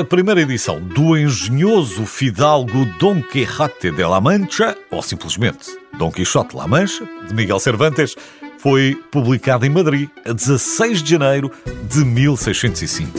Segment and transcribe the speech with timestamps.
[0.00, 5.68] A primeira edição do engenhoso fidalgo Dom Quixote de la Mancha, ou simplesmente
[5.98, 8.16] Dom Quixote La Mancha, de Miguel Cervantes,
[8.56, 11.52] foi publicada em Madrid a 16 de janeiro
[11.90, 13.10] de 1605.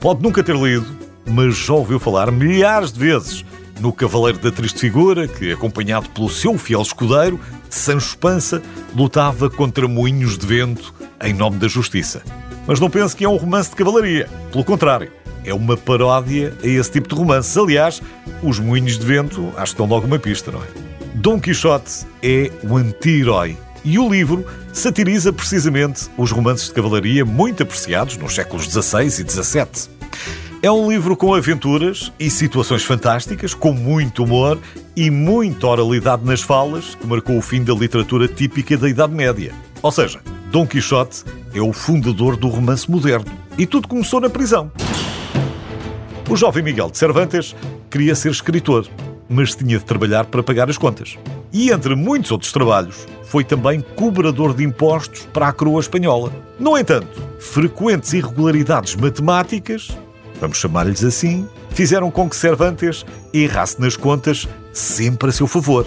[0.00, 0.86] Pode nunca ter lido,
[1.26, 3.44] mas já ouviu falar milhares de vezes
[3.78, 8.62] no Cavaleiro da Triste Figura, que, acompanhado pelo seu fiel escudeiro, Sancho Pança,
[8.96, 12.22] lutava contra moinhos de vento em nome da justiça.
[12.66, 14.30] Mas não pense que é um romance de cavalaria.
[14.50, 15.12] Pelo contrário,
[15.44, 17.56] é uma paródia a esse tipo de romances.
[17.56, 18.02] Aliás,
[18.42, 20.66] os moinhos de vento acho que dão logo uma pista, não é?
[21.14, 27.62] Dom Quixote é o anti-herói e o livro satiriza precisamente os romances de cavalaria muito
[27.62, 30.02] apreciados nos séculos XVI e XVII.
[30.62, 34.58] É um livro com aventuras e situações fantásticas, com muito humor
[34.94, 39.52] e muita oralidade nas falas, que marcou o fim da literatura típica da Idade Média.
[39.82, 40.20] Ou seja,
[40.52, 43.26] Dom Quixote é o fundador do romance moderno.
[43.58, 44.70] E tudo começou na prisão.
[46.32, 47.54] O jovem Miguel de Cervantes
[47.90, 48.88] queria ser escritor,
[49.28, 51.18] mas tinha de trabalhar para pagar as contas.
[51.52, 56.32] E entre muitos outros trabalhos, foi também cobrador de impostos para a coroa espanhola.
[56.58, 59.90] No entanto, frequentes irregularidades matemáticas,
[60.40, 65.86] vamos chamar-lhes assim, fizeram com que Cervantes errasse nas contas sempre a seu favor.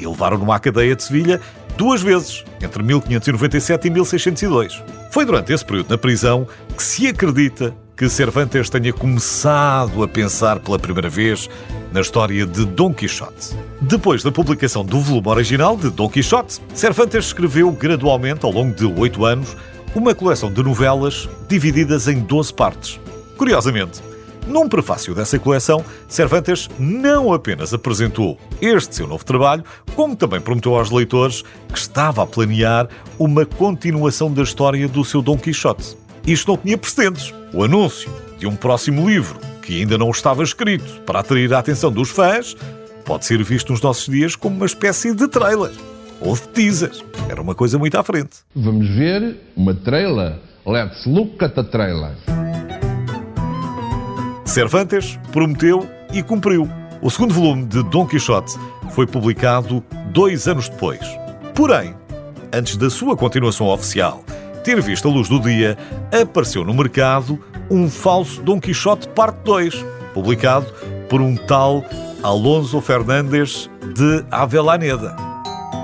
[0.00, 1.40] E levaram-no à cadeia de Sevilha
[1.76, 4.82] duas vezes, entre 1597 e 1602.
[5.12, 10.58] Foi durante esse período na prisão que se acredita que Cervantes tenha começado a pensar
[10.58, 11.48] pela primeira vez
[11.92, 13.56] na história de Dom Quixote.
[13.80, 18.84] Depois da publicação do volume original de Dom Quixote, Cervantes escreveu gradualmente, ao longo de
[18.84, 19.56] oito anos,
[19.94, 23.00] uma coleção de novelas divididas em 12 partes.
[23.36, 24.02] Curiosamente,
[24.46, 30.74] num prefácio dessa coleção, Cervantes não apenas apresentou este seu novo trabalho, como também prometeu
[30.74, 32.88] aos leitores que estava a planear
[33.18, 36.03] uma continuação da história do seu Dom Quixote.
[36.26, 37.34] Isto não tinha precedentes.
[37.52, 41.92] O anúncio de um próximo livro, que ainda não estava escrito, para atrair a atenção
[41.92, 42.56] dos fãs,
[43.04, 45.72] pode ser visto nos nossos dias como uma espécie de trailer
[46.20, 46.92] ou de teaser.
[47.28, 48.38] Era uma coisa muito à frente.
[48.56, 50.38] Vamos ver uma trailer.
[50.66, 52.16] Let's look at the trailer.
[54.46, 56.66] Cervantes prometeu e cumpriu.
[57.02, 58.54] O segundo volume de Dom Quixote
[58.92, 61.00] foi publicado dois anos depois.
[61.54, 61.94] Porém,
[62.50, 64.23] antes da sua continuação oficial
[64.64, 65.76] ter visto a luz do dia,
[66.10, 67.38] apareceu no mercado
[67.70, 70.66] um falso Dom Quixote Parte 2, publicado
[71.08, 71.84] por um tal
[72.22, 75.14] Alonso Fernandes de Avellaneda.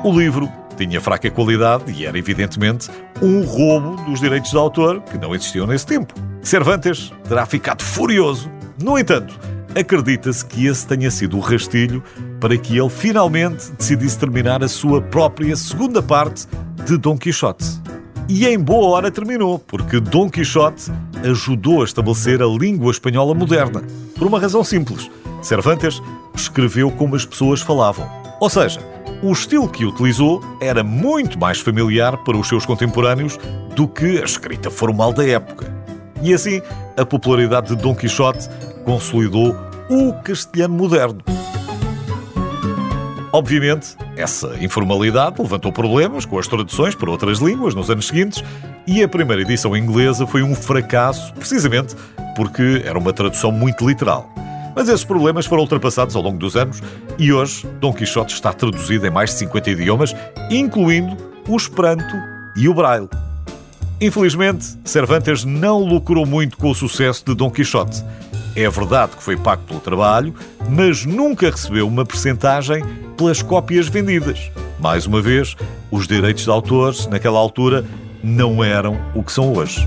[0.02, 2.88] O livro tinha fraca qualidade e era, evidentemente,
[3.20, 6.14] um roubo dos direitos de autor que não existiam nesse tempo.
[6.40, 8.50] Cervantes terá ficado furioso.
[8.82, 9.38] No entanto,
[9.78, 12.02] acredita-se que esse tenha sido o rastilho
[12.40, 16.46] para que ele finalmente decidisse terminar a sua própria segunda parte
[16.86, 17.89] de Dom Quixote.
[18.32, 20.92] E em boa hora terminou, porque Dom Quixote
[21.24, 23.82] ajudou a estabelecer a língua espanhola moderna.
[24.16, 25.10] Por uma razão simples.
[25.42, 26.00] Cervantes
[26.32, 28.08] escreveu como as pessoas falavam.
[28.38, 28.78] Ou seja,
[29.20, 33.36] o estilo que utilizou era muito mais familiar para os seus contemporâneos
[33.74, 35.66] do que a escrita formal da época.
[36.22, 36.62] E assim,
[36.96, 38.48] a popularidade de Dom Quixote
[38.84, 39.56] consolidou
[39.88, 41.20] o castelhano moderno.
[43.32, 48.44] Obviamente, essa informalidade levantou problemas com as traduções para outras línguas nos anos seguintes
[48.86, 51.96] e a primeira edição inglesa foi um fracasso, precisamente
[52.36, 54.32] porque era uma tradução muito literal.
[54.74, 56.82] Mas esses problemas foram ultrapassados ao longo dos anos
[57.18, 60.14] e hoje Dom Quixote está traduzido em mais de 50 idiomas,
[60.50, 61.16] incluindo
[61.48, 62.16] o Esperanto
[62.56, 63.08] e o Braille.
[64.00, 68.02] Infelizmente, Cervantes não lucrou muito com o sucesso de Dom Quixote.
[68.56, 70.34] É verdade que foi pago pelo trabalho,
[70.70, 72.82] mas nunca recebeu uma percentagem
[73.16, 74.50] pelas cópias vendidas.
[74.78, 75.54] Mais uma vez,
[75.90, 77.84] os direitos de autores, naquela altura,
[78.24, 79.86] não eram o que são hoje.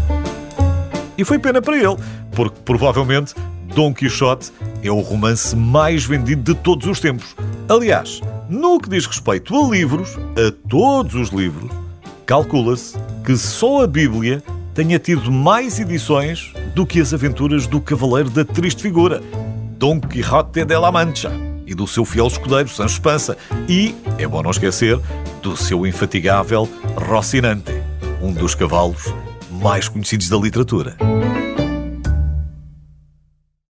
[1.17, 1.97] E foi pena para ele,
[2.35, 3.33] porque provavelmente
[3.73, 4.51] Dom Quixote
[4.83, 7.35] é o romance mais vendido de todos os tempos.
[7.67, 11.71] Aliás, no que diz respeito a livros, a todos os livros,
[12.27, 14.43] calcula-se que só a Bíblia
[14.73, 19.21] tenha tido mais edições do que as aventuras do Cavaleiro da Triste Figura,
[19.77, 21.31] Dom Quixote de la Mancha,
[21.65, 23.37] e do seu fiel escudeiro Sancho Panza,
[23.69, 24.99] e, é bom não esquecer,
[25.41, 27.71] do seu infatigável Rocinante,
[28.21, 29.13] um dos cavalos
[29.49, 30.97] mais conhecidos da literatura.